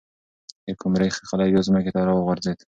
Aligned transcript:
د 0.65 0.67
قمرۍ 0.81 1.09
خلی 1.29 1.47
بیا 1.53 1.61
ځمکې 1.67 1.91
ته 1.95 1.99
راوغورځېد. 2.07 2.59